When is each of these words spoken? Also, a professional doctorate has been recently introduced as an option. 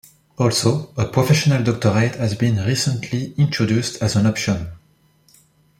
Also, 0.39 0.91
a 0.97 1.05
professional 1.05 1.63
doctorate 1.63 2.15
has 2.15 2.33
been 2.33 2.55
recently 2.65 3.35
introduced 3.37 4.01
as 4.01 4.15
an 4.15 4.25
option. 4.25 4.69